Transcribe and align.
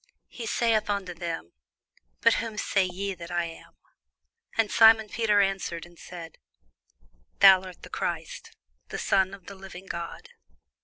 He 0.29 0.47
saith 0.47 0.89
unto 0.89 1.13
them, 1.13 1.53
But 2.21 2.33
whom 2.41 2.57
say 2.57 2.85
ye 2.85 3.13
that 3.13 3.29
I 3.29 3.43
am? 3.45 3.75
And 4.57 4.71
Simon 4.71 5.09
Peter 5.09 5.41
answered 5.41 5.85
and 5.85 5.99
said, 5.99 6.39
Thou 7.37 7.61
art 7.61 7.83
the 7.83 7.89
Christ, 7.91 8.57
the 8.89 8.97
Son 8.97 9.31
of 9.31 9.45
the 9.45 9.53
living 9.53 9.85
God. 9.85 10.29